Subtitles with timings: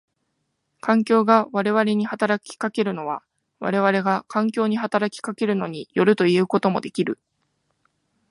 [0.79, 3.21] 環境が我々に働きかけるのは
[3.59, 7.19] 我々が環境に働きかけるのに依るということもできる。